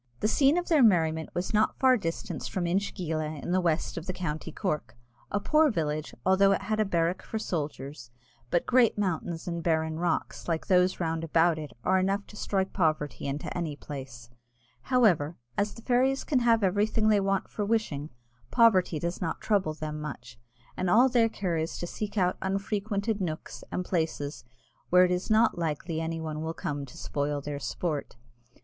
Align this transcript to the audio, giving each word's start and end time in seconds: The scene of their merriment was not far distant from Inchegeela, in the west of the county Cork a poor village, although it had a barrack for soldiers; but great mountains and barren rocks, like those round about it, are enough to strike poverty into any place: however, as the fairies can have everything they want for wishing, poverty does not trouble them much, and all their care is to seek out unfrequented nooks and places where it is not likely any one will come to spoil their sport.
The 0.21 0.27
scene 0.27 0.57
of 0.57 0.67
their 0.67 0.81
merriment 0.81 1.29
was 1.35 1.53
not 1.53 1.77
far 1.77 1.95
distant 1.95 2.45
from 2.47 2.65
Inchegeela, 2.65 3.39
in 3.43 3.51
the 3.51 3.61
west 3.61 3.99
of 3.99 4.07
the 4.07 4.13
county 4.13 4.51
Cork 4.51 4.97
a 5.29 5.39
poor 5.39 5.69
village, 5.69 6.15
although 6.25 6.53
it 6.53 6.63
had 6.63 6.79
a 6.79 6.85
barrack 6.85 7.21
for 7.21 7.37
soldiers; 7.37 8.09
but 8.49 8.65
great 8.65 8.97
mountains 8.97 9.47
and 9.47 9.61
barren 9.61 9.99
rocks, 9.99 10.47
like 10.47 10.65
those 10.65 10.99
round 10.99 11.23
about 11.23 11.59
it, 11.59 11.73
are 11.83 11.99
enough 11.99 12.25
to 12.25 12.35
strike 12.35 12.73
poverty 12.73 13.27
into 13.27 13.55
any 13.55 13.75
place: 13.75 14.31
however, 14.89 15.37
as 15.55 15.75
the 15.75 15.83
fairies 15.83 16.23
can 16.23 16.39
have 16.39 16.63
everything 16.63 17.09
they 17.09 17.19
want 17.19 17.47
for 17.47 17.63
wishing, 17.63 18.09
poverty 18.49 18.97
does 18.97 19.21
not 19.21 19.39
trouble 19.39 19.75
them 19.75 20.01
much, 20.01 20.39
and 20.75 20.89
all 20.89 21.09
their 21.09 21.29
care 21.29 21.57
is 21.57 21.77
to 21.77 21.85
seek 21.85 22.17
out 22.17 22.37
unfrequented 22.41 23.21
nooks 23.21 23.63
and 23.71 23.85
places 23.85 24.43
where 24.89 25.05
it 25.05 25.11
is 25.11 25.29
not 25.29 25.59
likely 25.59 26.01
any 26.01 26.19
one 26.19 26.41
will 26.41 26.55
come 26.55 26.87
to 26.87 26.97
spoil 26.97 27.39
their 27.39 27.59
sport. 27.59 28.15